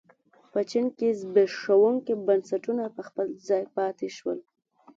[0.51, 4.39] په چین کې زبېښونکي بنسټونه په خپل ځای پاتې شول.